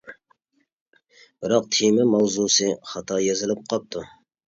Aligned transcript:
بىراق 1.45 1.69
تېما 1.77 2.09
ماۋزۇسى 2.17 2.73
خاتا 2.91 3.23
يېزىلىپ 3.29 3.67
قاپتۇ. 3.73 4.09